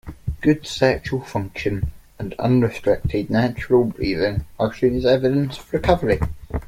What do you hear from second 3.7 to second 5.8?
breathing are seen as evidence of